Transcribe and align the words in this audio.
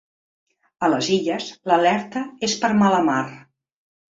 A 0.87 0.87
les 0.93 1.09
Illes 1.17 1.51
l’alerta 1.73 2.25
és 2.49 2.59
per 2.65 2.73
mala 2.81 3.07
mar. 3.11 3.21